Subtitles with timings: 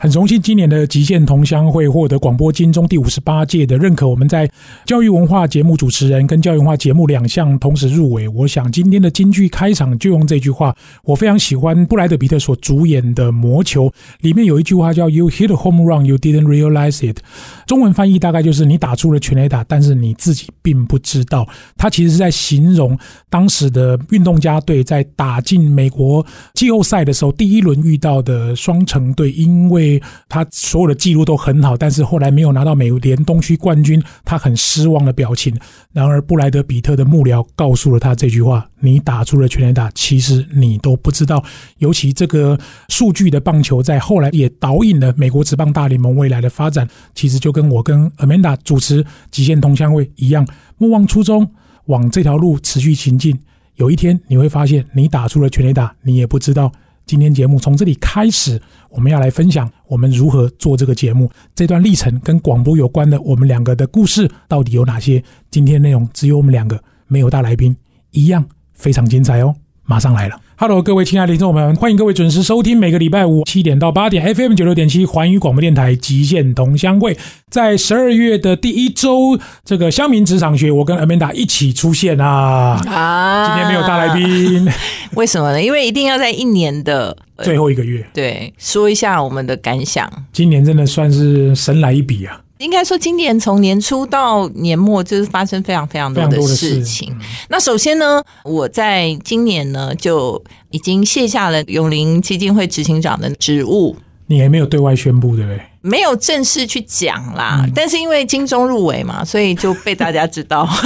[0.00, 4.06] 很荣幸，今年的极限同乡会获得广播金钟第五十八届的认可。
[4.06, 4.48] 我们在
[4.86, 8.28] 教育文化节目主持人跟教育文化节目两项同时入围。
[8.28, 10.72] 我想今天的京剧开场就用这句话，
[11.02, 13.86] 我非常喜欢布莱德比特所主演的《魔球》
[14.20, 17.18] 里面有一句话叫 “You hit a home run, you didn't realize it”。
[17.66, 21.44] 中文翻译大概就是你打出了全垒打，但是你自己并不知道。
[21.76, 22.96] 他其实是在形容
[23.28, 26.24] 当时的运动家队在打进美国
[26.54, 29.87] 季后赛的时候，第一轮遇到的双城队，因为
[30.28, 35.56] 他所有的记录都很好，但是后来没有拿到美联东区冠军，他很失望的表情。
[35.92, 41.42] 然而布莱德比特的幕僚告诉了他这句话：“你打出了全垒打，其实你都不知道。”
[41.78, 46.88] 尤其这个数据的棒球，在后来也导引了美国职棒大联盟未来的发展。
[47.14, 51.48] 其实就跟我跟 Amanda 主持极限同乡会一样，莫忘初衷，
[51.86, 53.38] 往这条路持续前进。
[53.76, 56.72] 有一天你会发现，你打出了全垒打，你也不知道。
[57.06, 65.22] 今天节目从这里开始，我们要来分享我们如何做这个节目，这段历程跟广播有关的，我们两个的故事到底有哪些？
[65.50, 67.76] 今天内容只有我们两个，没有大来宾，
[68.10, 69.54] 一样非常精彩哦！
[69.88, 70.38] 马上来了。
[70.56, 77.16] Hello，各位亲爱的听众们，欢迎各位准时收听每个礼拜五七点到八点 FM 九六点七环宇广播电台极限同乡会。
[77.48, 82.78] 在十二月的第一周，这个乡民职场学，我跟 Amanda 一起出现啊！
[82.86, 84.68] 啊，今天没有大来宾，
[85.16, 85.62] 为什么呢？
[85.62, 90.06] 因为一定要在一年的最后一个月，对，说一下我们的感想。
[90.34, 92.38] 今年真的算是神来一笔啊！
[92.58, 97.16] 应该说，今年从年初到年末，就是发生非常非常多的事情。
[97.48, 103.96] 那首先呢，我在今年呢就已经卸下了永林基金会执行长的职务。
[104.26, 105.60] 你还没有对外宣布，对不对？
[105.88, 110.68] 没有正式去讲啦，但是因为金钟入围嘛，所以就被大家知道。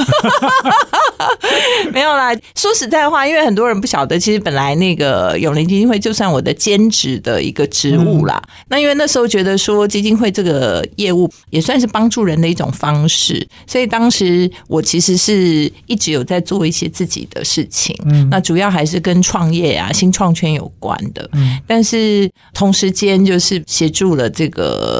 [1.92, 8.40] 没有啦，说实在话，因为很多人不晓得，其实本来那个永林基金会就算我的兼职的一个职务啦。
[8.68, 17.96] 那因为那时候觉得说基金会这个业务也算是帮助人的一种方式，所以当时我其实是一直有在做一些自己的事情。
[18.06, 21.28] 嗯，那主要还是跟创业啊、新创圈有关的。
[21.32, 24.91] 嗯，但是同时间就是协助了这个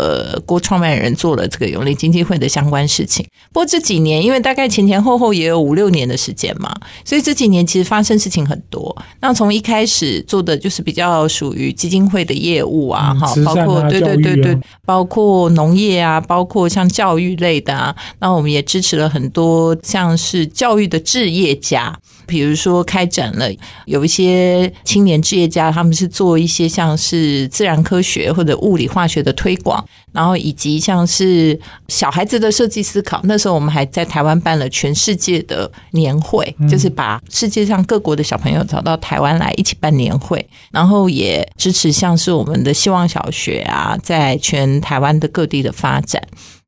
[0.47, 3.27] 郭创办人做了这个永利基金会的相关事情。
[3.53, 6.75] 不过这几年，因为大概前前后后也有五六年的时间嘛。
[7.05, 8.97] 所以这几年其实发生事情很多。
[9.21, 17.95] 那从一开始做的就是比较属于基金会的业务啊，哈，包括对对对对，包括农业啊，包括像教育类的啊。
[18.21, 21.97] 那我们也支持了很多像是教育的置业家，
[22.27, 23.49] 比如说开展了
[23.87, 29.85] 有一些青年置业家，他们是做一些像是自然科学或者物理化学的推广。
[30.13, 46.23] 然后以及像是小孩子的设计思考，那时候我们还在台湾办了全世界的年会，就是把世界上各国的小朋友找到台湾来一起办年会，然后也支持像是我们的希望小学啊，在全台湾的各地的发展。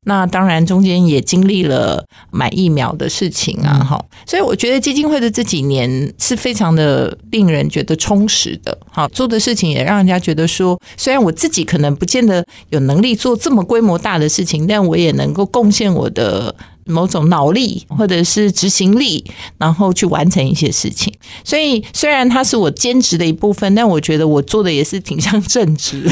[0.05, 16.55] 那当然，中间也经历了买疫苗的事情啊，哈，所以我觉得基金会的这几年是非常的令人觉得充实的，哈做的事情也让人家觉得说，虽然我自己可能不见得有能力做这么规模大的事情，但我也能够贡献我的。
[16.87, 19.25] 某种脑力或者是执行力，
[19.57, 21.11] 然后去完成一些事情。
[21.43, 26.07] 所以虽然它是我兼职的一部分，但我觉得我做的也是挺像正职。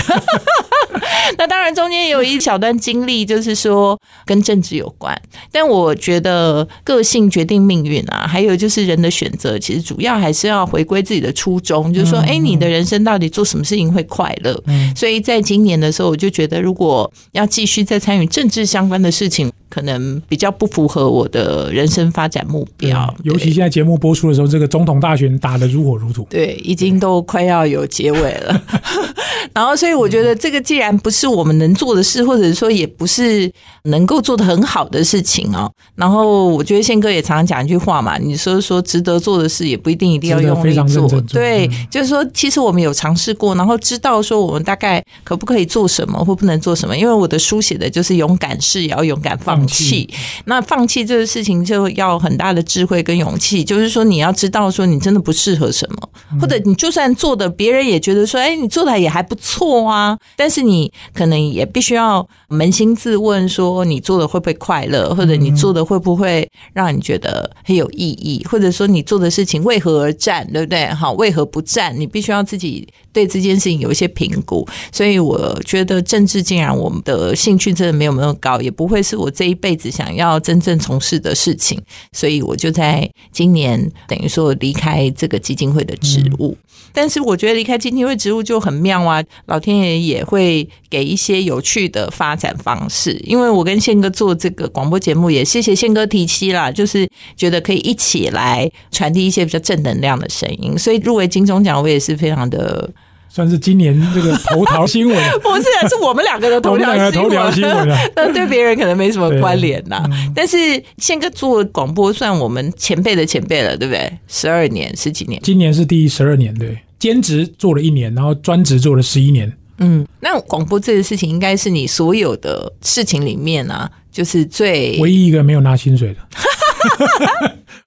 [1.37, 5.19] 那当然中间有一小段经历，就是说跟政治有关。
[5.51, 14.61] 但我觉得个性决定命运啊，还有就是人的选择，其实主要还是要回归自己的初衷，就是说，哎，你的人生到底做什么事情会快乐？
[14.95, 19.51] 所以在今年的时候，我就觉得如果要继续再参与政治相关的事情。
[19.73, 28.61] 可能比较不符合我的人生发展目标，尤其现在节目播出的时候，这个总统大选打得如火如荼，对，已经都快要有结尾了。
[29.51, 33.51] 然后，所以我觉得这个既然不是我们能做的事，或者说也不是
[33.83, 35.71] 能够做的很好的事情哦。
[35.95, 41.07] 然后，我觉得宪哥也常常讲一句话嘛，你说说值得做的事，也不一定一定要用力做。
[41.21, 46.95] 对，就是说，其实我们有尝试过，然后知道说我们大概可不可以做什么或不能做什么。
[46.95, 49.62] 因为我的书写的就是勇敢是也要勇敢放。
[49.63, 50.09] 放弃。
[50.45, 70.85] 那放弃这个事情就要很大的智慧跟勇气，就是说你要知道说你真的不适合什么，或者你就算做的别人也觉得说，哎，你做的也还不错啊，但是你可能也必须要扪心自问，说你做的会不会快乐，或者你做的会不会让你觉得很有意义，或者说你做的事情为何而战，对不对？
[70.87, 71.93] 好，为何不战？
[71.97, 74.67] 你必须要自己对这件事情有一些评估。
[74.91, 81.81] 所以我觉得政治竟然我们的兴趣真的没有那么高，也不会是我这一辈子想要真正从事的事情。
[82.11, 86.57] 所以我就在今年等于说离开这个基金会的职务。
[86.95, 93.19] 但是我觉得离开基金会职务就很妙啊，老天爷也会给一些有趣的发展方式。
[93.23, 100.77] 因为我跟宪哥做这个广播节目，也谢谢宪哥提起啦，就是觉得可以一起来传递一些比较正能量的声音。
[100.77, 102.89] 所以入围金钟奖，我也是非常的。
[103.33, 106.93] 算是今年这个头条新闻， 不是，是我们两个的头条
[107.49, 107.99] 新闻啊。
[108.13, 110.07] 但对别人可能没什么关联呐。
[110.35, 110.57] 但是
[110.99, 114.19] 宪哥做广播算我们前辈的前辈了，对不对？
[114.27, 119.51] 十二年十几年，今年是第十二年，对，兼职做了一年，然后专职做了十一年。
[119.79, 126.19] 嗯，那广播这个事情，应该是你所有的事情里面啊，就是最唯一一个没有拿薪水的。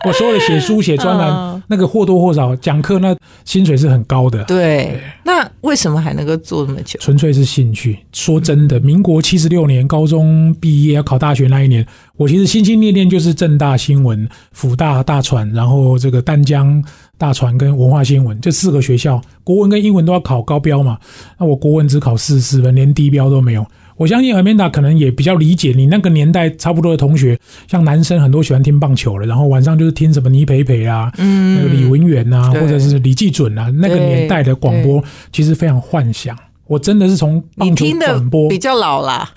[0.06, 4.44] 我所有的写书写专栏，那个或多或少讲课，那薪水是很高的。
[4.44, 6.96] 对，那为什么还能够做那么久？
[7.00, 7.98] 纯粹是兴趣。
[8.12, 11.84] 说真的，民国七十六年高中毕业要考大学那一年，
[12.16, 16.80] 我其实心心念念就是正大新闻、辅大大传，然后这个丹江
[17.18, 20.96] 大传跟文化新闻这四个学校，国文跟英文都要考高标嘛。
[21.36, 23.66] 那我国文只考四十四分，连低标都没有。
[23.96, 35.02] 我相信 Amanda 可能也比较理解你那个年代差不多的同学，像男生很多喜欢听棒球了，然后晚上就是听什么倪培培啊，嗯，那个李文源啊，或者是李继准啊，那个年代的广播
[35.32, 36.37] 其实非常幻想。
[36.66, 39.31] 我真的是从棒球广播比较老啦，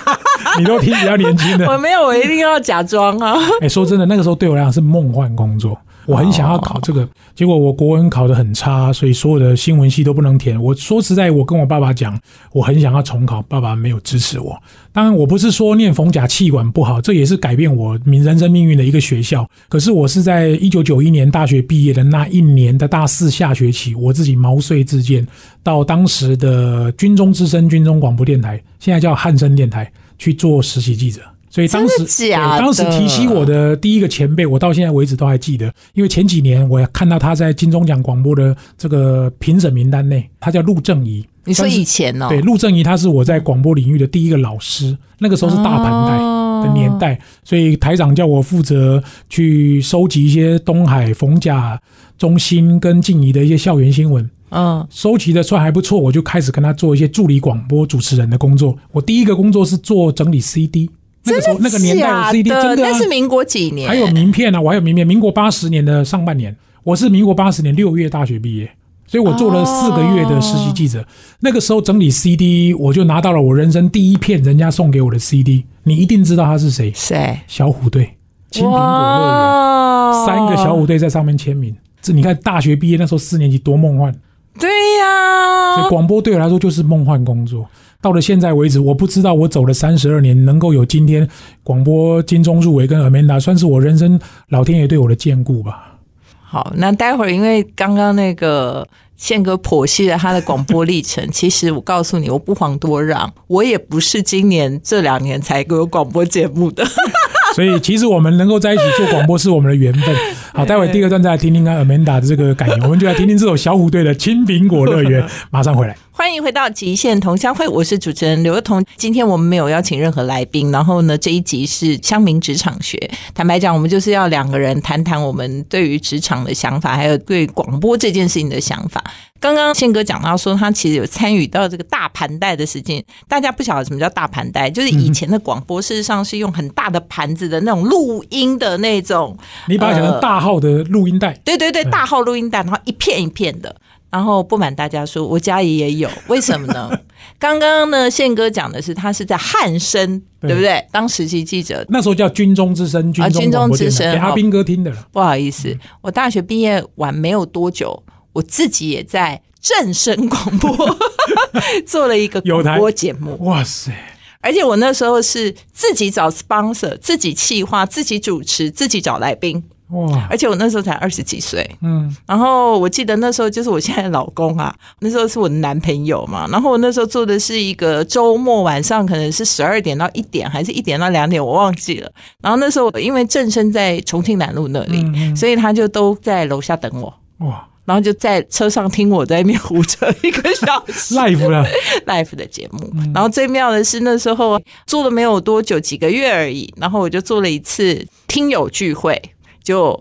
[0.58, 3.36] 你都听比较年轻的， 我没有，我一定要假装啊。
[3.60, 5.78] 哎，说真的，那个时候对我来讲是梦幻工作。
[6.06, 10.60] 我很想要考这个，结果我国文考得很差，所以所有的新闻系都不能填。
[10.60, 12.18] 我说实在，我跟我爸爸讲，
[12.52, 14.60] 我很想要重考，爸爸没有支持我。
[14.92, 19.48] 当然，我不是说念逢甲气管不好，这也是改变我命人生命运的一个学校。
[19.68, 25.26] 可是我是在一九九一年大学毕业的那一年的大四下学期，我自己毛遂自荐
[25.62, 31.20] 到当时的军中之声军中广播电台，现在叫汉声电台去做实习记者。
[31.52, 41.22] 所以当时，当时提起我的第一个前辈，我到现在为止都还记得，因为前几年我看到他在金钟奖广播的这个评审名单内，他叫陆正仪。
[41.44, 42.28] 你说以前哦？
[42.30, 51.78] 对，陆正仪他是我在广播领域的第一个老师，那个时候是大盘带的年代，所以台长叫我负责去收集一些东海逢甲
[52.16, 54.30] 中心跟静怡的一些校园新闻。
[54.48, 58.74] 嗯，收集的算还不错，我就开始跟他做一些助理广播主持人的工作。
[58.90, 60.88] 我第一个工作是做整理 CD。
[61.24, 63.88] 那个时候那个年代有 CD，真的那是民国几年？
[63.88, 65.06] 还有名片呢，我还有名片。
[65.06, 68.68] 民国八十年的上半年，我是民国八十年六月大学毕业，
[69.06, 71.04] 所以我做了四个月的实习记者。
[71.40, 75.64] 那个时候整理 CD，我就拿到了我人生第一片人家送给我的 CD。
[75.84, 76.92] 你一定知道他是谁？
[76.94, 77.38] 谁？
[77.46, 78.16] 小虎队，
[78.50, 81.76] 青苹果乐园，三个小虎队在上面签名。
[82.00, 84.12] 这你看，大学毕业那时候四年级多梦幻。
[84.58, 87.66] 对呀，所以广播对我来说就是梦幻工作。
[88.02, 91.26] 到了现在为止，我不知道我走了三十二年，能够有今天
[91.62, 96.00] 广播金钟入围跟 Amanda，算是我人生老天爷对我的眷顾吧。
[96.42, 106.84] 好，那待会儿因为刚刚那个宪哥剖析了他的广播历程， 其实我告诉你，我不遑多让，我也不是今年这两年才有广播节目的。
[107.54, 110.16] 所以其实我们能够在一起做广播是我们的缘分。
[110.54, 115.96] 好，待会第二段再来听听看 Amanda 的这个感言， 我们就来听听这首小虎队的《青苹果乐园》， 马上回来。
[116.10, 118.84] 欢迎回到极限同乡会，我是主持人刘彤。
[118.96, 123.10] 今天我们没有邀请任何来宾，然后呢，这一集是乡民职场学。
[123.34, 129.02] 坦白讲，我们就是要两个人谈谈我们对于职场的想法，还有对广播这件事情的想法。
[129.42, 133.04] 刚刚宪哥讲到说，他其实有参与到这个大盘带的事情。
[133.26, 139.36] 大家不晓得什么叫大盘带，就是以前的广播事实上是用很大的盘子的那种录音的那种。
[139.66, 141.32] 你把它讲成大号的录音带？
[141.44, 143.74] 对对对，大号录音带，然后一片一片的。
[144.12, 146.88] 然后不瞒大家说，我家里也有，为什么呢？
[147.40, 150.86] 刚刚呢，宪哥讲的是他是在汉声，对不对？
[150.92, 155.08] 当实习记者，那时候叫军中之声，军中之声给阿兵哥听的了。
[155.10, 158.00] 不好意思，我大学毕业完没有多久，
[158.32, 160.98] 我自己也在正声广播
[161.86, 163.36] 做了一个广播节目。
[163.44, 163.92] 哇塞！
[164.40, 169.62] 而且我那时候是自己找 sponsor，自己企划，自己主持，自己找来宾。
[169.90, 171.64] 哇，而且我那时候才二十几岁。
[171.82, 176.48] 嗯，然后我记得那时候就是我现在的老公啊，那时候是我的男朋友嘛。
[176.50, 182.10] 然后我那时候做的是一个周末晚上，可能是十二点到一点，还是一点到两点，我忘记了。
[182.40, 187.14] 然后那时候因为正身在重庆南路那里，嗯嗯所以他就都在楼下等我。
[187.46, 191.66] 哇然后就在车上听我在那边胡扯一个小时，live 了
[192.06, 192.92] ，live 的节目。
[193.12, 196.72] 然后最妙的是那时候做了没有多久，几个月而已。
[196.76, 199.20] 然后我就做了一次听友聚会，
[199.64, 199.98] 就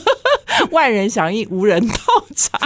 [0.72, 1.94] 万人响应，无人到
[2.34, 2.60] 场，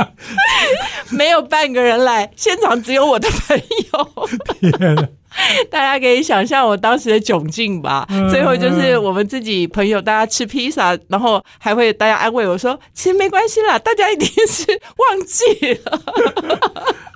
[1.10, 4.28] 没有半个人来，现场只有我的朋友。
[4.60, 5.08] 天啊
[5.70, 8.06] 大家可以想象我当时的窘境吧。
[8.10, 14.64] 嗯最后就是我们自己朋友大家吃披萨，然后还会大家安慰我说：“其实没关系啦，大家一定是
[14.96, 16.02] 忘记了。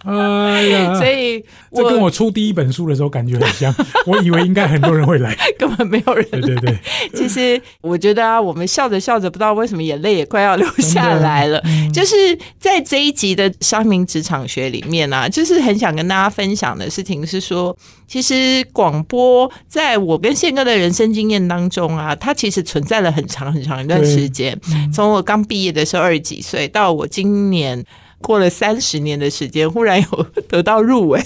[0.06, 3.74] 哎呀， 所以这跟我出第一本书的时候感觉很像，
[4.06, 6.78] 我以为应该很多人会来，根本没有人对对对，
[7.14, 11.60] 其实我觉得啊，我们笑着笑着，不知道为什么眼泪也快要流下来了。
[11.66, 12.14] 嗯就是
[12.58, 17.76] 在这一集的商明职场学里面啊，就是很想跟大家分享的事情是说，
[18.10, 24.60] 其实广播在我跟宪哥的人生经验当中啊，它其实存在了很长很长一段时间。
[24.92, 27.84] 从我刚毕业的时候二十几岁，到我今年
[28.20, 31.22] 过了三十年的时间，忽然有 得到入围。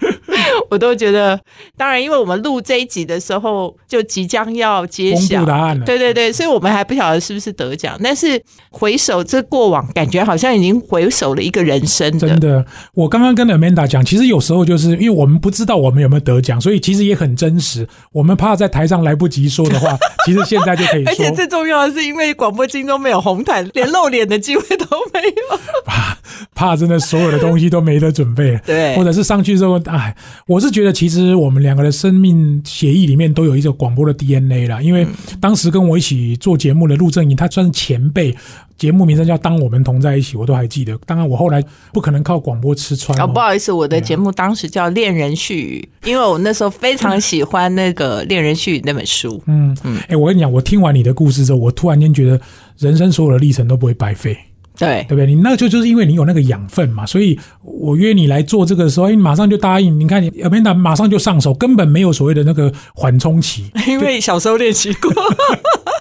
[0.70, 1.38] 我都觉得，
[1.76, 8.40] 当然，因为我们录这一集的时候，就即将要揭晓答案了，对对对，所以我们还不晓得是不是得奖，但是
[8.70, 12.18] 回首这过往，感觉好像已经回首了一个人生。
[12.18, 12.64] 真的，
[12.94, 17.86] 我刚刚跟 Amanda 讲，其实有时候就是因为我们不知道我们有没有得奖，所以其实也很真实。
[18.12, 21.30] 我们怕在台上来不及说的话， 其实现在就可以而且。
[21.30, 25.58] 最重要的是，因为广播金都没有红毯，连露脸的机会都没有。
[25.86, 26.16] 怕
[26.54, 30.16] 怕真的所有的东西都没得准备，对或者是上去之后，哎，
[30.46, 35.06] 我是觉得其实我们两个的生命协议里面都有一个广播的 DNA 啦，因为
[35.40, 38.34] 当时跟我一起做节目的陆正颖，他算是前辈。
[38.76, 40.98] 节目名称叫《当我们同在一起》，我都还记得。
[41.04, 43.26] 当然，我后来不可能靠广播吃穿、哦，哦。
[43.26, 49.38] 不好意思，我的节目当时叫《恋人絮语》，因为我那时候非常喜欢那个《恋人絮语》那本书。
[49.44, 52.40] 嗯嗯，哎、我跟你讲，我听完你的故事之后，我突然间觉得
[52.78, 54.34] 人生所有的历程都不会白费。
[54.80, 55.26] 对对不对？
[55.26, 60.00] 你那就就是因为你有那个养分嘛，所以我约你来做这个的时候，哎，你马上就答应。
[60.00, 63.70] 你看你 Amanda 马上就上手，根本没有所谓的那个缓冲期。
[63.86, 65.12] 因为小时候练习过。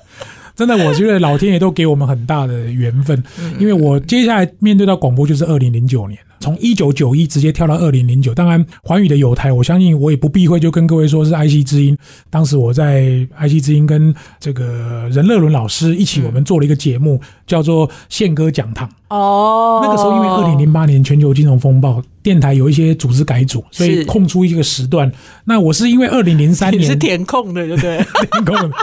[0.60, 3.24] 真的，我觉得老天爷都给我们很大的缘分，
[3.60, 8.36] 因为我接下来面对到广播就是二零零九年了，从一九九一直接跳到二零零九。
[8.36, 11.98] 当然，环宇的有台，我相信我也不避讳，就跟各位说是 IC 之音。
[12.30, 18.86] 当时我在 IC 之音跟这个任乐伦老师一起，我们做了一个节目，叫做《宪歌讲堂》。
[19.08, 25.10] 哦，那个时候因为二零零八年全球金融风暴，电台有一些组织改组，所以空出一个时段。
[25.46, 27.98] 那我是因为二零零三年是填空的，对不对？
[28.30, 28.76] 填空的。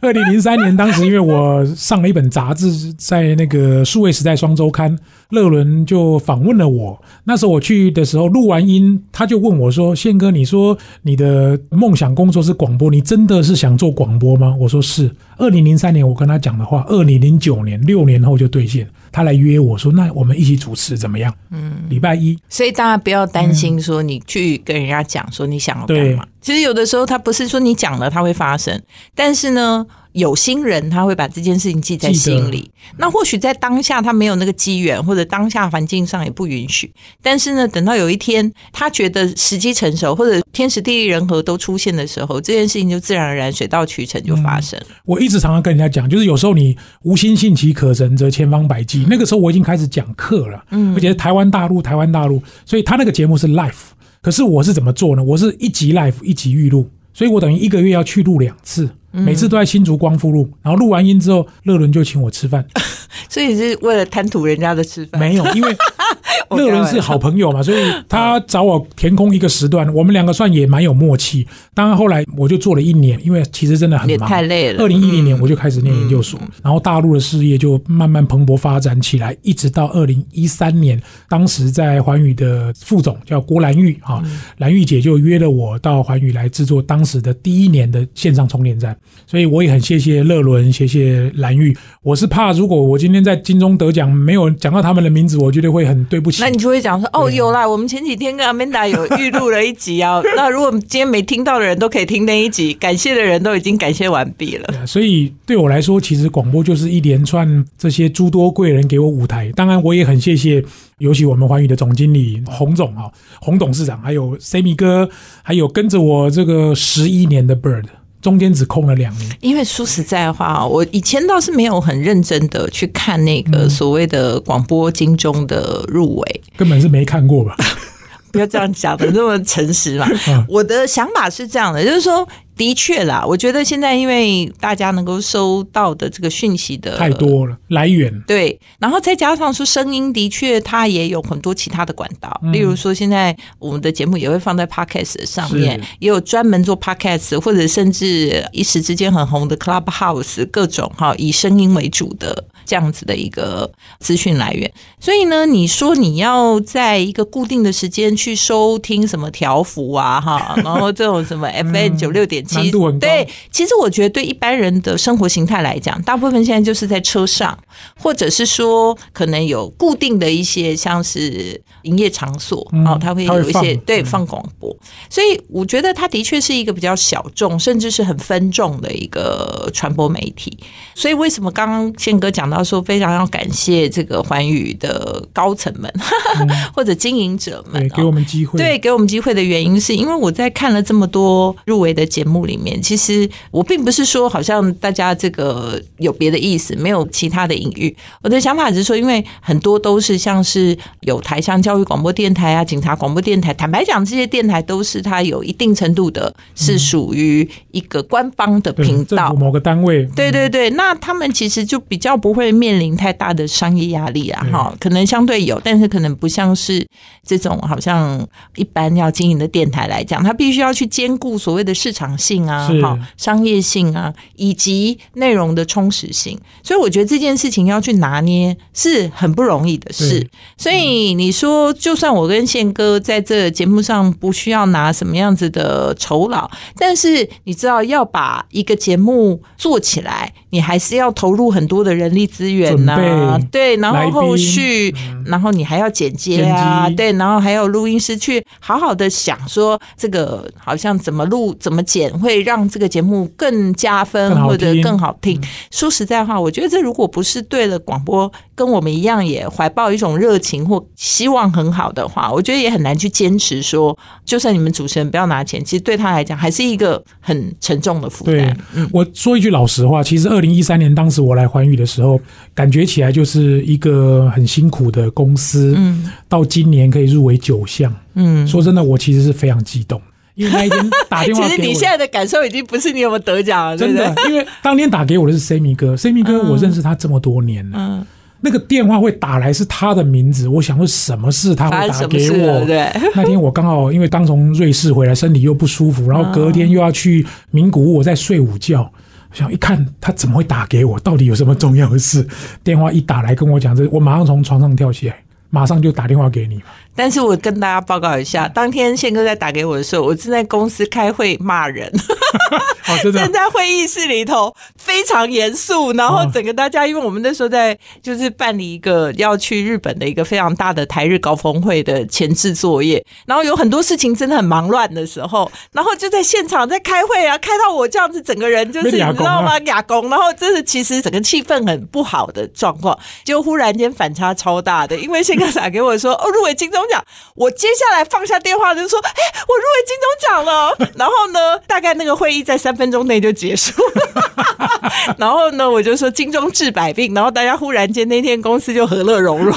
[0.00, 4.96] 二零零三年，当时因为我上了一本杂志，在那个数位时代双周刊，
[5.30, 7.00] 乐伦就访问了我。
[7.24, 15.10] 那时候我去的时候，录完音，他就问我说：“宪哥，你说你的梦想工作是广播，你真的是想做广播吗？”我说是。
[15.38, 18.88] 二零零三年我跟他讲的话，二零零九年六年后就兑现。
[19.10, 26.24] 他来约我说：“那我们一起主持怎么样？”嗯，礼拜一所以大家不要担心说你去跟人家讲说你想要干嘛。
[26.40, 28.80] 其实有的时候他不是说你讲了他会发生，
[29.14, 32.70] 但是呢，有心人他会把这件事情记在心里。
[32.98, 36.92] 那或许在当下他没有那个机缘，或者当下环境上也不允许。
[37.22, 44.78] 但是呢，等到有一天他觉得时机成熟，或者天时地利人和都出现的时候，这件事情就自然而然水到渠成就发生。
[45.04, 49.06] 我一直常常跟人家讲，就是有时候你无心信其可成，则千方百计。
[49.08, 53.72] 那个时候我已经开始讲课了，嗯，而且是台湾大陆，台湾大陆，所以他那个节目是 live，
[54.20, 55.22] 可是我是怎么做呢？
[55.22, 62.64] 我是一集 live，一集预录，所以我等于一个月要去录两次，每次都在新竹光复录，然后录完音之后，乐伦就请我吃饭，
[63.28, 65.20] 所以你是为了贪图人家的吃饭？
[65.20, 66.01] 没有，因为我
[66.56, 71.46] 乐伦是好朋友嘛，所以他找我填空一个时段，我们两个算也蛮有默契。
[71.74, 74.82] 当然后来我就做了一年，因为其实真的很也忙，太累了。
[74.82, 84.22] 二零一零年我就开始念研究所，然后大陆的事业就慢慢蓬勃发展起来，一直到二零一三年，当时在环宇的副总叫郭兰玉啊，
[84.58, 88.96] 兰玉姐就约了我到环宇来制作当时的第一年的线上充电站，
[89.26, 91.76] 所以我也很谢谢乐伦，谢谢兰玉。
[92.02, 96.40] 我是怕如果我今天在金钟得奖没有讲到他们的名字，我觉得会很对不起。
[96.40, 100.22] 那你就会讲说，哦，有啦，我们前几天跟 Amanda 有预录了一集啊。
[100.36, 104.72] 那如果今天没听到的人都可以听那一集，感谢的人都已经感谢完毕了。
[104.78, 109.50] 啊所以对我来说，其实广播就是一连串这些诸多贵人给我舞台。
[109.56, 110.64] 当然，我也很谢谢，
[110.98, 113.10] 尤其我们环宇的总经理洪总啊，
[113.40, 115.08] 洪董事长，还有 Sammy 哥，
[115.42, 117.84] 还有跟着我这个十一年的 Bird。
[118.22, 119.36] 中间只空了两年。
[119.40, 127.54] 因为说实在话，我以前倒是没有很认真的去看那个所谓的广播金钟的入围，根本是没看过吧？
[128.32, 130.08] 不要这样讲的那么诚实嘛。
[130.28, 138.12] 嗯我的想法是这样的，就是说，的确啦，我觉得现在因为大家能够收到的这个讯息的太多了，来源。
[138.26, 142.52] 对，然后再加上说声音，的确它也有很多其他的管道，嗯。
[142.52, 154.70] 例如说现在我们的节目也会放在 podcast 上面，也有专门做 podcast，或者甚至一时之间很红的 Clubhouse 各种哈以声音为主的这样子的一个资讯来源。
[155.00, 163.06] 所以呢，你说你要在一个固定的时间去收听什么条幅啊哈，然后这种什么 FM 九六点七难度很，高。
[163.06, 167.58] 对，其实我觉得对一般人的生活形态来讲，大部分现在就是在车上，
[168.00, 174.74] 或者是说可能有固定的一些像是营业场所，嗯哦，它会有一些对放广播，
[175.10, 180.56] 所以我觉得它的确是一个比较小众，甚至是很分众的一个传播媒体。
[180.94, 185.92] 所以为什么刚刚宪哥讲到说非常要感谢这个环宇的高层们、
[186.74, 188.58] 或者经营者们给我们机会。
[188.58, 197.94] 对，给我们机会的原因是因为我在看了这么多入围的节目里面，其实我并不是说好像大家这个有别的意思，没有其他的隐喻。
[198.22, 209.32] 我的想法只是说，因为很多都是像是有台像教育广播电台啊、警察广播电台，坦白讲，这些电台都是它有一定程度的是属于一个官方的频道。
[209.34, 216.86] 某个单位，对对对，那他们其实就比较不会面临太大的商业压力啊，对哈，可能相对有，但是可能不像是
[217.24, 230.28] 这种好像一般要经营的电台来讲，它必须要去兼顾所谓的市场性啊是，哈，商业性啊，以及内容的充实性，所以我觉得这件事情要去拿捏是很不容易的事。
[230.56, 244.94] 所以你说，就算我跟宪哥在这节目上不需要拿什么样子的酬劳，但是你知道，要把一个节目做起来，你还是要投入很多的人力资源呐、对，然后后续，
[245.26, 255.40] 然后你还要剪接啊，对，然后还有录音师去好好的想说，这个好像怎么录、怎么剪，会让这个节目更加分更或者更好听。
[255.70, 272.20] 说实在话，我觉得这如果不是对了广播跟我们一样也怀抱一种热情或希望很好的话，我觉得也很难去坚持说，就算你们主持人不要拿钱，其实对他来讲还是一个很沉重的负对担。，我说一句老实话，其实二零一三年当时我来环宇的时候，
[272.54, 275.74] 感觉起来就是一个很辛苦的公司。
[275.76, 280.00] 嗯到今年可以入围九项，嗯，说真的，我其实是非常激动，
[280.34, 284.24] 因为那一天打电话给我，其实你现在的感受已经不是你有没有得奖了，对真不对？
[284.24, 288.06] 的，因为当天打给我的是 Sammy 哥，Sammy 哥我认识他这么多年了，嗯，
[288.40, 292.30] 那个电话会打来是他的名字，我想说什么事他会打给？
[292.30, 292.64] 我。
[292.64, 298.90] 对， 那天我刚好因为刚从瑞士回来，身体又不舒服，然后隔天又要去名古屋，我在睡午觉。
[299.32, 301.00] 想一看他怎么会打给我？
[301.00, 302.26] 到底有什么重要的事？
[302.62, 305.16] 电话一打来跟我讲这，我马上从床上跳起来，
[305.48, 306.60] 马上就打电话给你。
[306.94, 311.90] 但是我跟大家报告一下，当天宪哥在打给我的时候，我正在公司开会骂人，
[312.88, 313.20] 哦，真的？
[313.24, 316.30] 正在会议室里头非常严肃，然后哦。
[316.32, 329.58] 整个大家，因为我们那时候在就是办理一个要去日本的一个非常大的台日高峰会的前置作业，然后有很多事情真的很忙乱的时候，然后就在现场在开会啊，开到我这样子，整个人就是你知道吗？
[329.66, 337.02] 哑公，然后真的其实整个气氛很不好的状况，就忽然间反差超大的，因为宪哥打给我说哦入围金钟奖，
[337.34, 339.10] 我接下来放下电话就说哎
[339.48, 349.54] 我入围金钟奖了， 然后呢大概那个会议在三分钟内就结束了， 然后呢我就说金钟治百病，然后大家忽然间那天公司就和乐融融，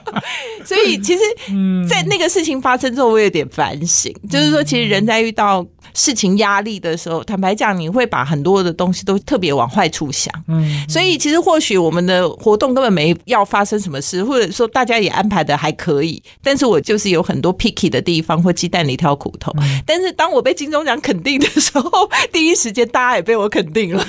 [0.64, 1.20] 所以其实，
[1.88, 5.64] 在那个事情发生之后，我有点反省，就是说其实人在遇到。
[5.96, 10.34] 事情压力的时候，坦白讲，你会把很多的东西都特别往坏处想。
[10.48, 19.52] 嗯，所以其实或许我们的活动根本没要发生什么事，或者说大家也安排的还可以，但是我就是有很多 picky 的地方，或鸡蛋里挑骨头。
[19.86, 24.04] 但是当我被金钟奖肯定的时候， 第一时间大家也被我肯定了。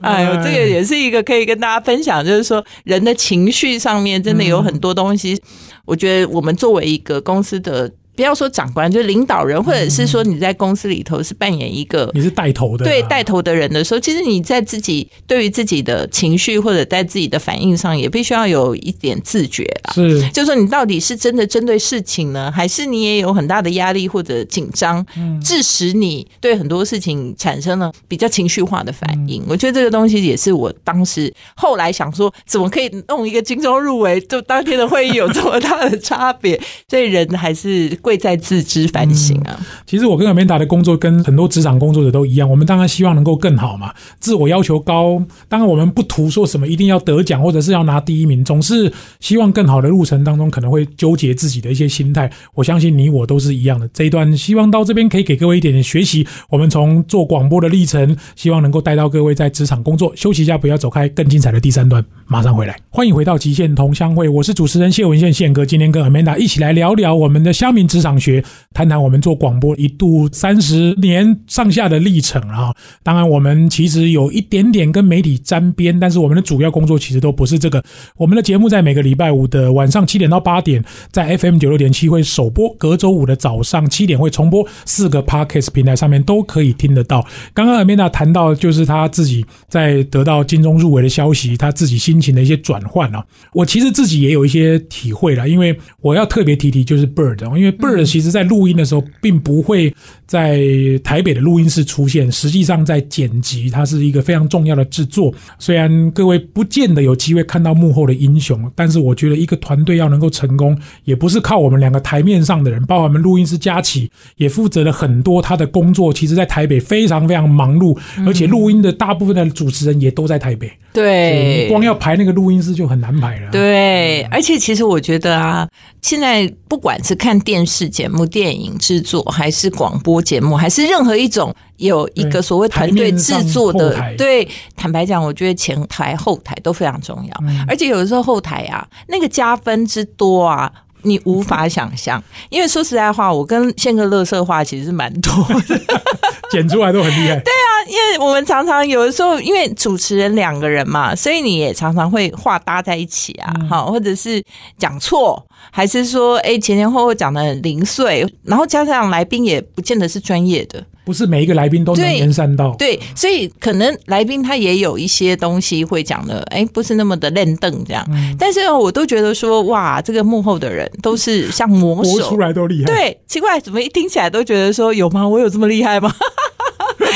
[0.00, 5.40] 哎呦，这个也是一个可以跟大家分享，就是说人的情绪上面真的有很多东西，
[5.84, 7.90] 我觉得我们作为一个公司的。
[8.16, 19.92] 不要说长官，就是领导人，或者是说你在公司里头是扮演一个你是带头的啊，对带头的人的时候，其实你在自己对于自己的情绪或者在自己的反应上，也必须要有一点自觉啊。
[19.94, 25.04] 是就说你到底是真的针对事情呢，还是你也有很大的压力或者紧张，
[25.42, 29.42] 致使你对很多事情产生了比较情绪化的反应？
[29.48, 36.60] 我觉得这个东西也是我当时后来想说，怎么可以弄一个金钟入围，就当天的会议有这么大的差别？
[36.88, 39.58] 所以人还是贵在自知反省啊。
[39.86, 45.22] 其实我跟 Amanda 的工作跟很多职场工作者都一样，我们当然希望能够更好嘛，自我要求高。
[45.48, 52.30] 当然我们不图说什么一定要得奖或者是要拿第一名，总是希望更好的路程当中可能会纠结自己的一些心态。
[52.54, 53.88] 我相信你我都是一样的。
[53.94, 56.26] 这一段希望到这边可以给各位一点点学习。
[56.50, 60.12] 我们从做广播的历程，希望能够带到各位在职场工作。
[60.14, 62.76] 休息一下，不要走开，更精彩的第三段马上回来。
[62.90, 72.74] 欢迎回到极限同乡会，我是主持人谢文宪宪哥，今天跟 Amanda 一起来聊聊我们的乡民职场学，谈谈我们做广播一度三十年上下的历程啊。
[73.04, 77.80] 当然，我们其实有一点点跟媒体沾边，但是我们的主要工作其实都不是这个。
[78.16, 87.24] 我们的节目在每个礼拜五的晚上七点到八点，在 FM 九六点七会首播，隔周五的早上七点会重播，四个 Podcast 平台上面都可以听得到。
[87.52, 93.24] 刚刚 Amanda 谈到，就是他自己在得到金钟入围的消息，他自己心情的一些转换啊。
[93.52, 99.94] 我其实自己也有一些体会了，因为我要特别提提，就是 Bird，因为 Bird 其实在录音的时候，并不会
[100.26, 100.60] 在
[101.02, 105.32] 台北的录音室出现，实际上在剪辑，它是一个非常重要的制作。
[105.58, 116.12] 虽然各位不见得有机会看到幕后的英雄，但是我觉得一个团队要能够成功，也不是靠我们两个台面上的人，包括我们录音师佳琪，也负责了很多他的工作。
[116.12, 120.70] 其实，在台北非常非常忙碌，而且录音的大部分的主持人也都在台北。
[120.92, 123.50] 对，光要排那个录音室就很难排了。
[123.50, 125.68] 对，而且其实我觉得啊，
[126.02, 137.44] 现在不管是看电视节目、电影制作，还是广播节目，还是任何一种有一个所谓团队制作的，对，坦白讲，我觉得前台、后台都非常重要。
[137.66, 140.70] 而且有的时候后台啊，那个加分之多啊。
[141.06, 145.30] 你无法想象，因为说实在话，我跟宪哥乐色话其实是蛮多
[145.68, 145.78] 的，
[146.50, 147.42] 剪出来都很厉害。
[147.88, 154.42] 因为我们常常有的时候，因为主持人两个人嘛，所以你也常常会话搭在一起啊，好，或者是
[154.78, 160.84] 讲错，还是说哎前前后后讲的很零碎，然后加上来宾也不见得是专业的。
[161.04, 168.02] 不是每一个来宾都能言善道，对，所以可能来宾他也有一些东西会讲的，哎，不是那么的练凳这样。
[168.38, 172.86] 但是我都觉得说，哇，这个幕后的人都是像魔手，出来都厉害。
[172.86, 175.28] 对，奇怪，怎么一听起来都觉得说有吗？
[175.28, 176.10] 我有这么厉害吗？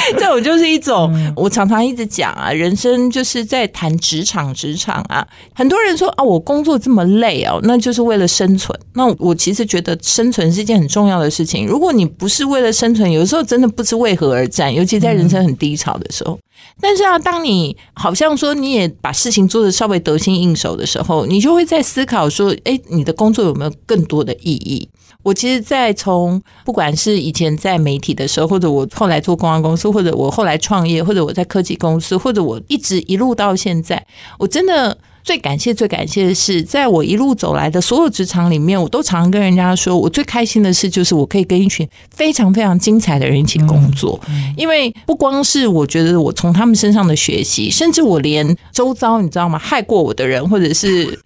[0.19, 8.79] 这种就是一种，我常常一直讲啊，人生就是在谈职场，职场啊，很多人说啊，我工作这么累哦，那就是为了生存。
[8.95, 11.67] 那我其实觉得生存是一件很重要的事情。
[11.67, 16.39] 如果你不是为了生存，有的时候真的不知为何而战，尤其在人生很低潮的时候。
[16.81, 24.89] 但是啊，当你好像说你也把事情做的稍微得心应手的时候，你就会在思考说，哎，你的工作有没有更多的意义？
[25.25, 34.03] 我其实，在从不管是以前在媒体的时候，或者我后来做公关公司，或者我后来创业，或者我在科技公司，或者我一直一路到现在，
[34.39, 44.19] 我真的最感谢、最感谢的是，在我一路走来的所有职场里面，我都常常跟人家说，我最开心的事就是我可以跟一群非常非常精彩的人一起工作，
[44.57, 51.19] 因为不光是我觉得我从他们身上的学习，甚至我连周遭你知道吗，害过我的人，或者是。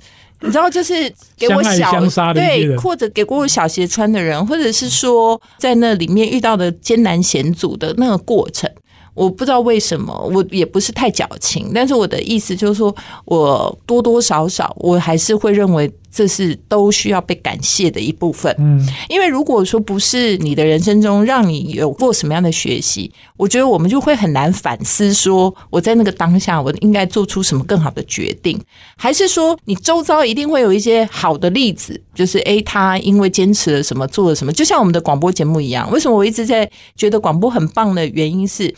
[0.42, 0.92] 你知道，就是
[1.36, 1.90] 给我小
[2.34, 8.70] 对，或者给过我小鞋穿的人，或者是说在那里面遇到的艰难险阻的那个过程。
[9.14, 12.94] 我不知道为什么，我也不是太矫情，但是我的意思就是说，
[13.26, 18.54] 我多多少少我还是会认为这是都需要被感谢的一部分。
[18.58, 28.60] 嗯，因为如果说不是你的人生中让你有过什么样的学习，我觉得我们就会很难反思说我在那个当下我应该做出什么更好的决定，
[28.96, 35.90] 还是说你周遭一定会有一些好的例子，就是诶，他因为坚持了什么做了什么，就像我们的广播节目一样。
[35.90, 38.74] 为什么我一直在觉得广播很棒的原因是？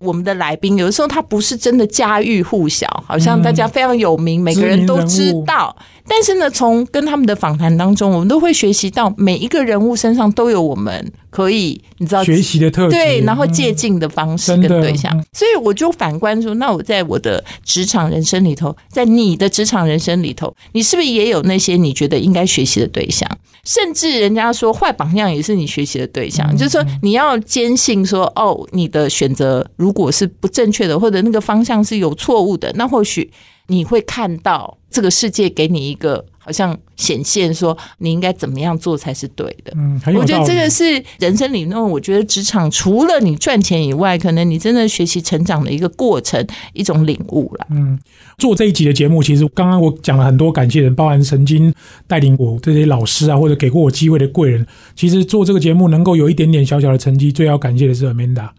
[0.00, 5.76] 我们的来宾有的时候他不是真的家喻户晓，好像大家非常有名，每个人都知道。
[6.08, 15.12] 但是呢，从跟他们的访谈当中，我们都会学习到每一个人物身上都有我们可以你知道学习的特质，对，然后借鉴的方式跟对象。
[15.32, 23.30] 所以我就反观说，那我在我的职场人生里头，在你的职场人生里头，你是不是也有那些你觉得应该学习的对象？
[23.64, 33.30] 甚至人家说坏榜样也是你学习的对象，就是说你要坚信说，哦，你的选择如果是不正确的，或者那个方向是有错误的，那或许
[33.66, 39.72] 你会看到这个世界给你一个好像显现，说你应该怎么样做才是对的。
[39.76, 47.66] 嗯，我觉得这个是人生理论，我觉得职场除了你赚钱以外，可能你真的学习成长的一个过程，一种领悟了。
[47.70, 47.98] 嗯，
[48.38, 51.72] 做这一集的节目，其实刚刚我讲了很多感谢人，包含曾经
[52.06, 54.66] 带领我这些老师啊，或者给过我机会的贵人。
[54.96, 58.54] 其实做这个节目能够有一点点小小的成绩，最要感谢的是 Amanda 啊，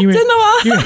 [0.00, 0.64] 真的吗？
[0.64, 0.78] 因为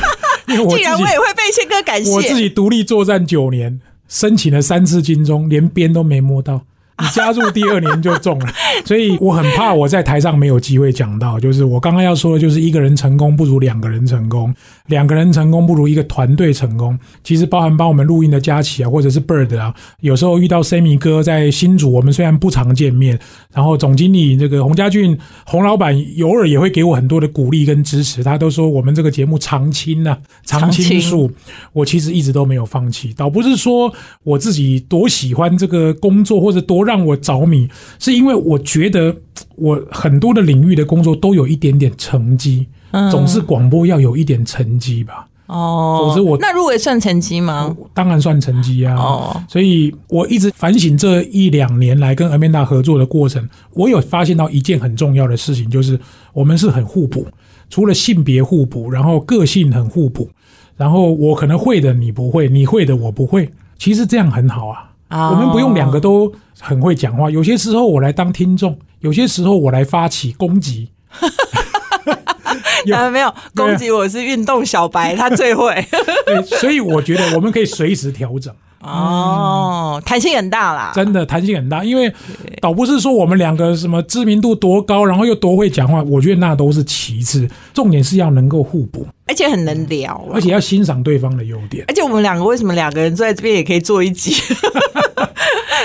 [0.48, 3.80] 因为我竟然我也会被宪哥感谢，我自己独立作战九年，
[4.12, 6.60] 申请了三次金钟，连边都没摸到。
[6.98, 8.46] 你加入第二年就中了，
[8.84, 11.40] 所以我很怕我在台上没有机会讲到。
[11.40, 14.54] 就是我刚刚要说的，就是一个人成功不如两个人成功，
[14.86, 16.96] 两个人成功不如一个团队成功。
[17.24, 23.18] 其实包含帮我们录音的佳琪啊，或者是 Bird 啊，有时候遇到 Sammy 哥在新组，我们虽然不常见面，
[23.52, 31.30] 然后总经理这个洪家俊洪老板偶尔也会给我很多的鼓励跟支持，他都说我们这个节目常青啊，常青树。
[31.72, 33.92] 我其实一直都没有放弃，倒不是说
[34.24, 39.14] 我自己多喜欢这个工作或者多让我着迷，是因为我觉得
[39.56, 42.66] 我很多的领域的工作都有一点点成绩，
[43.10, 45.26] 总是广播要有一点成绩吧。
[45.52, 47.76] 哦，否则我那入围算成绩吗？
[47.92, 48.94] 当然算成绩啊。
[48.96, 56.00] 哦，所以我一直反省这一两年来跟 Amanda 合作的过程，我有发现到一件很重要的事情，就是
[56.32, 57.26] 我们是很互补，
[57.68, 60.30] 除了性别互补，然后个性很互补。
[60.74, 64.88] 然后我可能会的你不会，你会的我不会，其实这样很好啊。
[65.30, 70.88] 我们不用两个都很会讲话，有些时候我来当听众，有些时候我来发起攻击。
[73.04, 73.90] 有没有攻击？
[73.90, 75.74] 我是运动小白，他最会。
[76.26, 78.54] 对，所以我觉得我们可以随时调整。
[78.82, 82.12] 哦，弹性很大啦，真的弹性很大，因为
[82.60, 91.84] 倒不是说我们两个什么知名度多高，然后又多会讲话，我觉得那都是其次，重点是要能够互补，而且很能聊，而且要欣赏对方的优点。
[91.86, 94.34] 而且我们两个为什么两个人坐在这边也可以做一集？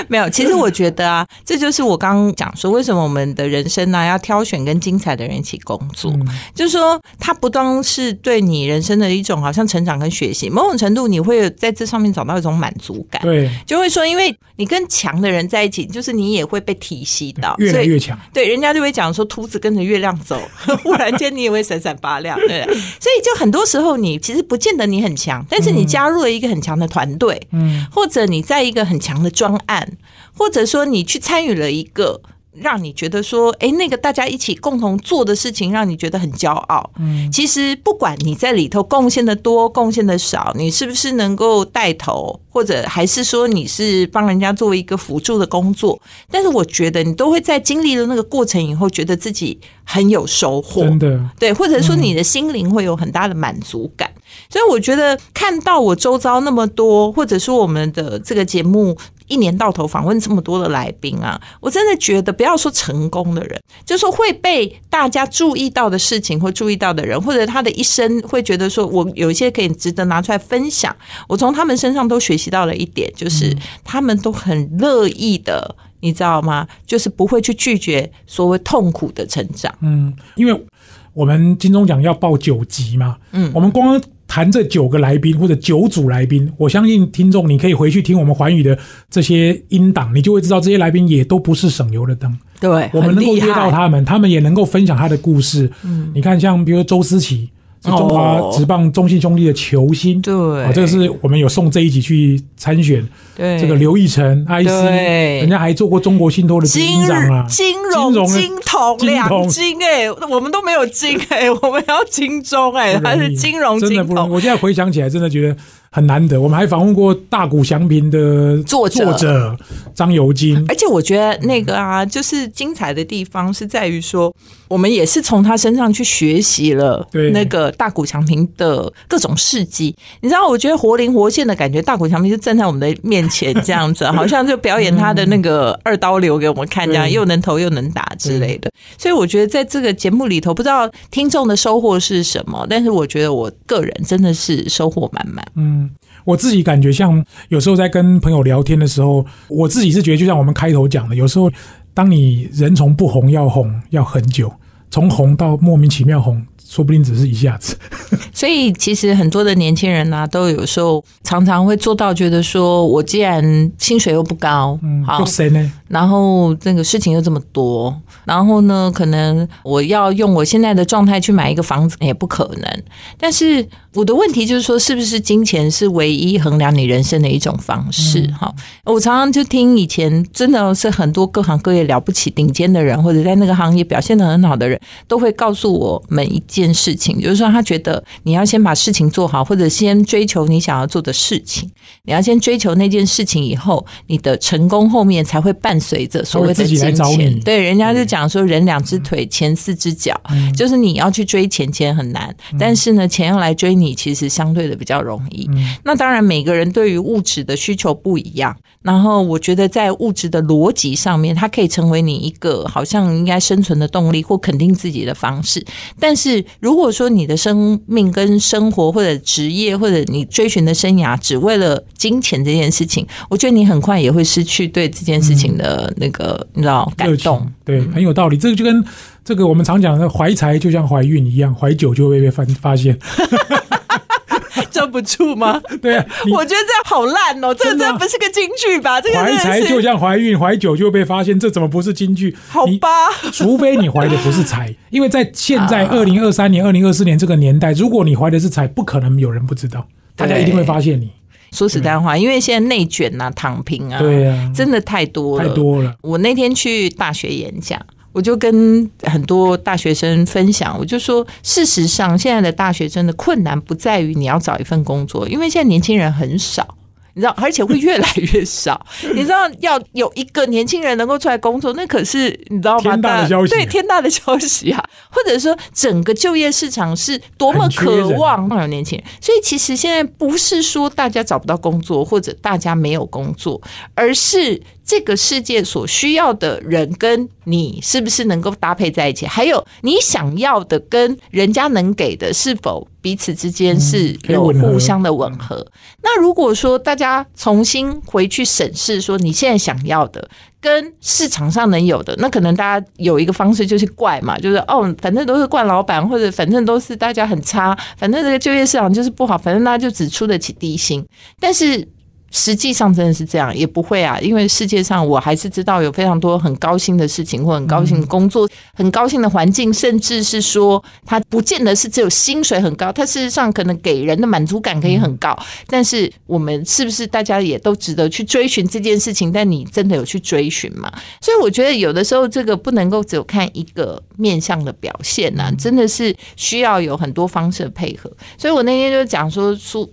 [0.06, 6.14] 没有，其实我觉得啊，这就是我刚刚讲说，为什么我们的人生呢要挑选跟精彩的人一起工作，
[6.54, 20.40] 就是说，它不光是对你人生的一种好像成长跟学习，某种程度你会在这上面找到一种满足感，对，就会说，因为你跟强的人在一起，就是你也会被体系到越来越强，对，人家就会讲说，秃子跟着月亮走，
[20.82, 29.88] 忽然间你也会闪闪发亮，对，所以就很多时候你其实不见得你很强，但是你加入了一个很强的团队，嗯，或者你在一个很强的专案。
[30.34, 32.20] 或者说，你去参与了一个
[32.52, 36.90] 让你觉得说，哎，那个大家一起共同做的事情，让你觉得很骄傲。
[36.98, 50.82] 嗯，其实不管你在里头贡献的多，贡献的少，你是不是能够带头，或者还是说你是帮人家做一个辅助的工作，但是我觉得你都会在经历了那个过程以后，觉得自己很有收获。
[50.82, 54.10] 真的，对，或者说你的心灵会有很大的满足感。
[54.50, 58.96] 所以我觉得看到我周遭那么多，或者说我们的这个节目。
[59.28, 70.94] 一年到头访问这么多的来宾啊，我真的觉得不要说成功的人，就说会被大家注意到的事情或注意到的人，或者他的一生会觉得说我有一些可以值得拿出来分享。
[71.28, 76.66] 我从他们身上都学习到了一点，就是他们都很乐意的，你知道吗？
[76.86, 79.74] 就是不会去拒绝所谓痛苦的成长。
[79.80, 80.64] 嗯，因为
[81.12, 84.00] 我们金钟奖要报九级嘛，嗯，我们光。
[84.28, 88.78] 谈这九个来宾或者九组来宾，我相信听众你可以回去听我们环宇的
[89.10, 92.32] 这些音档，你就会知道这些来宾也都不是省油的灯。
[92.60, 95.68] 对，我们能够约到他们，他们也能够分享他的故事。
[95.82, 97.48] 嗯，你看，像比如说周思齐。
[97.84, 103.06] 是中华职棒中信兄弟的球星，对，这个是我们有送这一集去参选。
[103.36, 114.28] 对，这个刘义成，IC，人家还做过中国信托的执行长啊，金融金铜两金哎，我们都没有金哎，我们要金钟哎，他是金融金铜。
[114.28, 115.56] 我现在回想起来，真的觉得。
[115.90, 119.56] 很难得，我们还访问过大谷祥平的作者
[119.94, 124.34] 张尤金，而且我觉得那个啊，就是精彩的地方是在于说，
[124.68, 129.94] 我们也是从他身上去学习了那个大谷祥平的各种事迹。
[130.20, 138.70] 你知道，我觉得活灵活现的感觉，大谷祥平就站在我们的面前这样子， 好像就表演他的那个二刀流给我们看，这样又能投又能打之类的。
[138.98, 145.44] 所以我觉得在这个节目里头，不知道听众的收获是什么，但是我觉得我个人真的是收获满满。
[145.56, 145.87] 嗯。
[146.28, 151.50] 我自己感觉像有时候在跟朋友聊天的时候，我自己是觉得，就像我们开头讲的，有时候
[151.94, 154.52] 当你人从不红要红要很久，
[154.90, 156.44] 从红到莫名其妙红。
[156.68, 157.74] 说不定只是一下子，
[158.30, 165.72] 所以其实很多的年轻人呢，都有时候常常会做到，觉得说我既然薪水又不高，嗯，好谁呢？
[165.88, 172.82] 然后这个事情又这么多，然后呢，可能我要用我现在的状态去买一个房子也不可能。
[173.16, 173.66] 但是
[173.98, 178.24] 我的问题就是说，是不是金钱是唯一衡量你人生的一种方式？
[178.38, 191.68] 哈，我常常就听以前真的是很多各行各业了不起顶尖的人，或者在那个行业表现的很好的人，都会告诉我们一件事情，就是说他觉得你要先把事情做好，或者先追求你想要做的事情，
[192.04, 197.40] 你要先追求那件事情以后，你的成功后面才会伴随着所谓的金钱。
[197.40, 205.48] 对，人家就讲说人两只腿，钱四只脚，嗯就是你要去追钱，钱很难，但是呢，钱要来追你，其实相对的比较容易。
[205.52, 208.56] 嗯那当然，每个人对于物质的需求不一样。
[208.82, 215.64] 然后，我觉得在物质的逻辑上面，它可以成为你一个好像应该生存的动力或肯定自己的方式。
[215.98, 227.46] 但是，如果说你的生命跟生活或者职业或者你追寻的生涯只为了金钱这件事情，我觉得你很快也会失去对这件事情的那个、你知道感动。
[227.64, 228.36] 对，很有道理。
[228.36, 228.82] 这个就跟
[229.28, 232.98] 这个我们常讲的怀才就像怀孕一样，怀久就会被发发现。
[234.72, 235.60] 镇不住吗？
[235.82, 238.98] 对啊，我觉得这样好烂哦，这个真的啊真的不是个京剧吧？
[239.02, 242.34] 这个怀才就像怀孕，怀久就会被发现，这怎么不是京剧？
[242.48, 242.88] 好吧？
[243.30, 249.86] 除非你怀的不是财，因为在现在啊二零二三年、二零二四年这个年代，如果你怀的是财，不可能有人不知道，
[250.16, 251.10] 大家一定会发现你。
[251.52, 255.46] 说实在话，因为现在内卷啊、躺平啊，对啊，真的太多了。
[255.46, 255.94] 太多了。
[256.00, 257.80] 我那天去大学演讲，
[258.12, 266.76] 我就跟很多大学生分享，我就说，事实上现在的大学生的困难不在于你要找一份工作，因为现在年轻人很少。
[267.14, 268.86] 你知道，而且会越来越少。
[269.12, 272.80] 你知道，要有一个年轻人能够出来工作，那可是你知道吗？
[272.80, 274.80] 天大的消息对，天大的消息啊！
[275.10, 279.04] 或者说，整个就业市场是多么渴人望有年轻人。
[279.20, 283.60] 所以，其实现在不是说大家找不到工作，或者大家没有工作，
[283.96, 295.66] 而是这个世界所需要的人跟你是不是能够搭配在一起，还有你想要的跟人家能给的是否彼此之间是有互相的吻合。
[296.02, 300.26] 那如果说大家重新回去审视，说你现在想要的
[300.58, 311.06] 跟市场上能有的，那可能大家有一个方式就是怪嘛，就是哦，反正都是怪老板，或者反正都是大家很差，反正这个就业市场就是不好，反正大家就只出得起低薪，
[311.38, 311.86] 但是。
[312.30, 325.36] 实际上真的是这样，也不会啊，因为世界上我还是知道有非常多很高兴的事情，或很高兴的工作、很高兴的环境，甚至是说它不见得是只有薪水很高，它事实上可能给人的满足感可以很高。
[325.66, 329.32] 但是我们是不是大家也都值得去追寻这件事情？
[329.32, 330.92] 但你真的有去追寻吗？
[331.20, 338.10] 所以我觉得有的时候这个不能够只有看一个面向的表现呐、真的是需要有很多方式的配合。
[338.36, 339.88] 所以我那天就讲说说。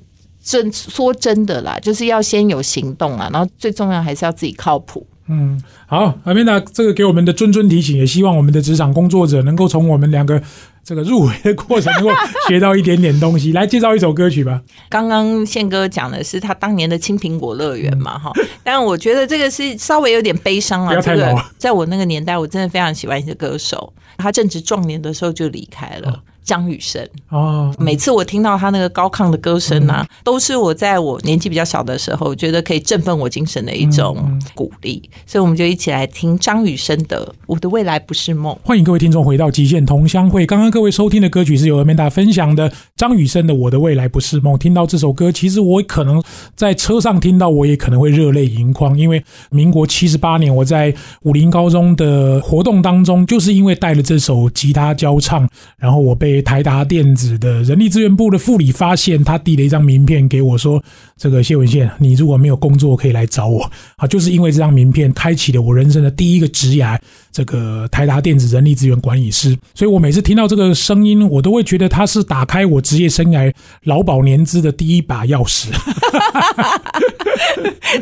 [0.45, 5.05] 真说真的啦，就是要先有行动啊，然后最重要还是要自己靠谱。
[5.27, 10.39] 嗯，好，阿米达，这个给我们的谆谆提醒，也希望我们的职场工作者能够从我们两个
[10.83, 12.11] 这个入围的过程，能够
[12.47, 13.51] 学到一点点东西。
[13.51, 14.61] 来介绍一首歌曲吧。
[14.87, 18.31] 刚刚宪哥讲的是他当年的青苹果乐园嘛，哈、
[18.63, 21.01] 但我觉得这个是稍微有点悲伤不要了。
[21.03, 26.21] 这个太在我那个年代，我真的非常喜欢一个歌手，他正值壮年的时候就离开了。
[26.45, 35.01] 张雨生，哦，每次我听到他那个高亢的歌声啊，都是我在我年纪比较小的时候，觉得可以振奋我精神的一种鼓励。
[35.25, 38.53] 所以我们就一起来听张雨生的《我的未来不是梦》。
[38.63, 40.45] 欢迎各位听众回到极限同乡会。
[40.45, 44.53] 刚刚各位收听的歌曲是由 Amanda 分享的张雨生的《我的未来不是梦》。
[44.57, 46.23] 听到这首歌，其实我可能
[46.55, 60.81] 在车上听到，我也可能会热泪盈眶，因为民国七十八年我在武林高中的活动当中，就是因为带了这首吉他交唱，然后我被台达电子的人力资源部的副理发现，他递了一张名片给我说
[61.17, 66.99] ：“这个谢文宪，你如果没有工作，可以来找我。”啊，就是因为这张名片，开启了我人生的第一个职涯，
[67.31, 69.57] 这个台达电子人力资源管理师。
[69.73, 75.67] 所以我每次听到这个声音，我都会觉得他是打开我职业生涯劳保年资的第一把钥匙。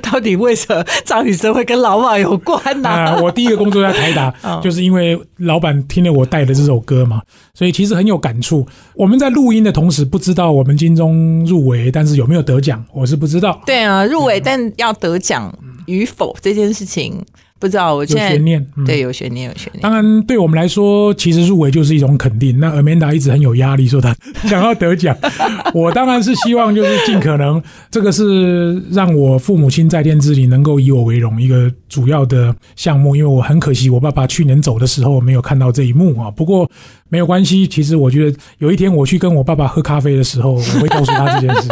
[0.02, 7.22] 到底为什么张雨生会跟老马有关呢、啊，我第一个工作在台达嗯， 就是因为老板听了我带的这首歌嘛，
[7.54, 8.66] 所以其实很有感触。
[8.96, 15.54] 我们在录音的同时，不知道我们金钟入围，但是有没有得奖，我是不知道，对啊，入围但要得奖
[15.88, 17.22] 与否这件事情，
[17.60, 17.96] 不知道。
[17.96, 18.66] 我有现在悬念。
[18.78, 19.82] 嗯对有悬念，有悬念。
[19.82, 22.60] 当然，对我们来说，其实入围就是一种肯定。
[22.60, 24.16] 那 Amanda 一直很有压力，说她
[24.48, 25.16] 想要得奖。
[25.74, 33.16] 我当然是希望就是尽可能，这个是让我父母亲在天之灵能够以我为荣一个主要的项目。
[33.16, 36.30] 因为我很可惜，我爸爸去年走的时候没有看到这一幕啊。
[36.30, 36.70] 不过
[37.13, 41.67] 没有关系，其实我觉得有一天我去跟我爸爸喝咖啡的时候，我会告诉他这件事。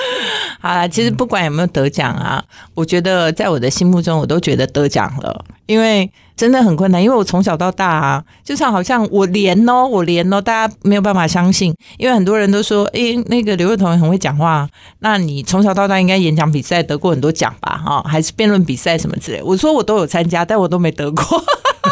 [0.60, 2.44] 好了，其实不管有没有得奖啊，
[2.74, 5.42] 我觉得在我的心目中，我都觉得得奖了。
[5.66, 7.02] 因为真的很困难。
[7.02, 14.68] 因为我从小到大啊，就像好像我连哦，我连哦，大家没有办法相信，因为很多人都说，诶，那个刘若彤很会讲话，
[15.00, 17.80] 那你从小到大应该演讲比赛得过很多奖吧？
[17.84, 19.42] 哈， 还是辩论比赛什么之类？
[19.42, 21.44] 我说我都有参加，但我都没得过。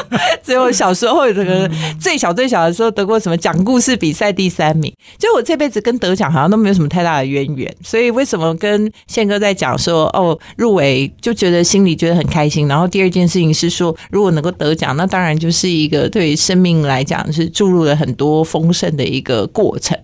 [0.42, 19.98] 只有小时候这个最小最小的时候得过什么讲故事比赛第三名，就我这辈子跟得奖好像都没有什么太大的渊源，所以为什么跟宪哥在讲说哦入围就觉得心里觉得很开心，然后第二件事情是说如果能够得奖，那当然就是一个对生命来讲是注入了很多丰盛的一个过程，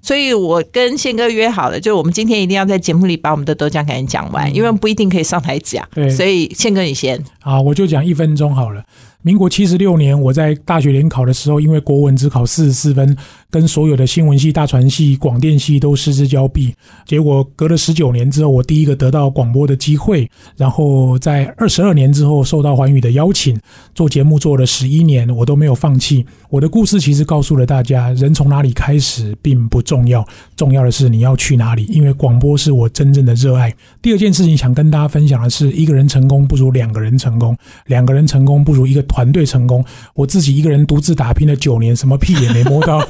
[0.00, 6.08] 所以我跟宪哥约好了，就我们今天一定要在节目里把我们的得奖感言讲完，因为不一定可以上台讲，对。
[6.10, 7.22] 所以宪哥你先。
[7.40, 8.82] 好，我就讲一分钟好了。
[9.24, 13.16] 民国七十六年，我在大学联考的时候，因为国文只考四十四分，
[13.52, 16.74] 跟所有的新闻系、大传系、广电系都失之交臂。
[17.06, 20.28] 结果隔了十九年之后，我第一个得到广播的机会。
[20.56, 23.56] 然后在二十二年之后，受到环宇的邀请，
[23.94, 26.26] 做节目做了十一年，我都没有放弃。
[26.48, 30.26] 我的故事其实告诉了大家，人从哪里开始并不重要，
[30.56, 31.84] 重要的是你要去哪里。
[31.84, 33.72] 因为广播是我真正的热爱。
[34.00, 37.54] 第二件事情想跟大家分享的是，一个人成功不如两个人成功，
[37.86, 39.02] 两个人成功不如一个。
[39.12, 39.84] 团队成功，
[40.14, 43.06] 我自己一个人独自打拼了九年，什么屁也没摸到。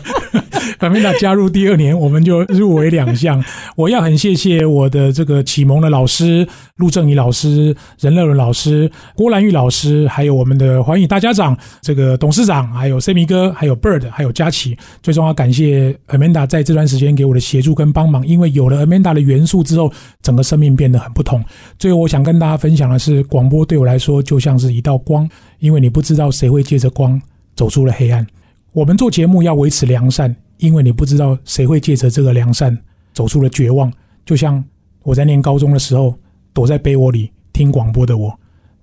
[0.78, 3.42] 反面达加入第二年，我们就入围两项。
[3.76, 14.76] 我要很谢谢我的这个启蒙的老师陆正仪老师、任乐伦老师、郭兰玉老师，还有我们的环宇大家长这个董事长，还有 Sammy 哥，还有 Bird，还有佳琪。
[15.02, 21.42] 最重要感谢 Amanda 在这段时间给我的协助跟帮忙，因为有了 Amanda 的元素之后，整个生命变得很不同。
[21.78, 25.28] 最后，我想跟大家分享的是，广播对我来说就像是一道光，
[25.58, 27.20] 因为你不知道谁会借着光
[27.54, 28.26] 走出了黑暗。
[28.72, 30.34] 我们做节目要维持良善。
[30.58, 32.78] 因为你不知道谁会借着这个良善
[33.12, 33.92] 走出了绝望，
[34.24, 34.62] 就像
[35.02, 36.16] 我在念高中的时候，
[36.52, 38.32] 躲在被窝里听广播的我，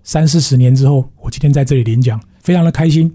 [0.03, 3.09] 三四十年之后，我今天在这里领奖，非常的开心。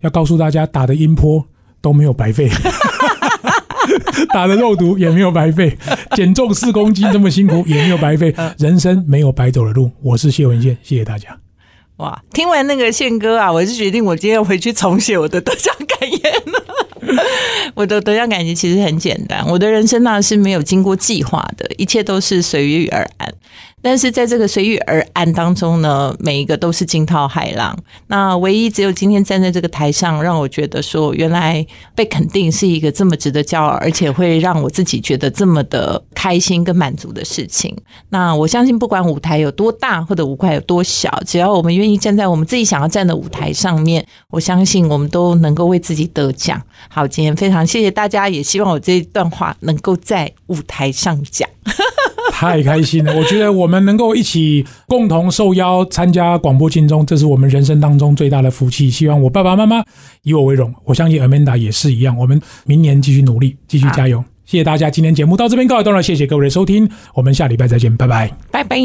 [0.00, 1.42] 要告诉大家，打的音波
[1.80, 2.50] 都没有白费，
[4.34, 5.78] 打的肉毒也没有白费，
[6.14, 9.90] 减重四公斤这么辛苦也没有白费，人生没有白走的路。
[10.02, 11.41] 我是谢文宪，谢谢大家。
[12.02, 16.64] 哇，听完那个宪歌啊，我就决定我今天要回去重写我的得奖感言了。
[17.74, 23.32] 我的得奖感言其实很简单，我的人生呢是没有经过计划的，一切都是随遇而安。
[23.82, 27.76] 但是在这个随遇而安当中呢，每一个都是惊涛骇浪。
[28.06, 37.76] 那唯一只有今天站在这个台上，让我觉得说，原来被肯定是一个这么值得骄傲，而且会让我自己觉得这么的开心跟满足的事情。
[38.10, 46.62] 那我相信，不管舞台有多大或者舞台有多小，只要我们愿意站在我们自己想要站的舞台上面，我相信我们都能够为自己得奖。
[46.88, 51.48] 好，今天非常谢谢大家，也希望我这一段话能够在舞台上讲。
[52.32, 53.16] 太开心了！
[53.16, 58.90] 我觉得我们能够一起共同受邀参加广播金钟，这是我们人生当中最大的福气。
[58.90, 59.84] 希望我爸爸妈妈
[60.22, 62.16] 以我为荣，我相信 Amanda 也是一样。
[62.16, 64.24] 我们明年继续努力，继续加油。
[64.52, 68.76] 谢谢大家，今天节目到这边告一段落，谢谢各位的收听，我们下礼拜再见，拜拜，拜拜，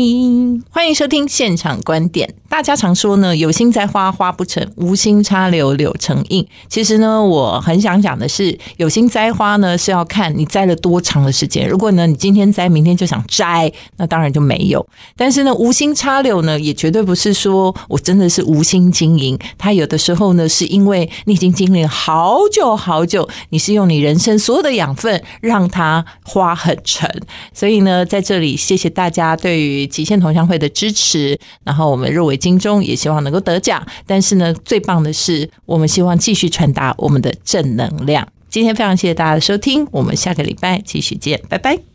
[0.69, 2.33] 欢迎收听现场观点。
[2.47, 6.47] 大家常说呢，有心栽花花不成，无心插柳柳成荫。
[6.69, 11.67] 其实呢，我很想讲的是，有心栽花呢是要看你栽了多长的时间。
[11.67, 14.87] 如果呢你今天栽，明天就想摘，那当然就没有。
[15.17, 19.37] 但是呢，无心插柳呢，也绝对不是说我真的是无心经营。
[19.57, 25.56] 它有的时候呢，是因为你已经经历了好久好久，你是用你人生所有的养分让。
[25.57, 27.09] 让它花很沉，
[27.51, 31.39] 所以呢，在这里谢谢大家对于极限同乡会的支持。
[31.63, 33.83] 然后我们入围金钟，也希望能够得奖。
[34.05, 38.27] 但是呢，最棒的是，我们希望继续传达我们的正能量。
[38.49, 41.87] 今天非常谢谢大家的收听，我们下个礼拜继续见，拜拜。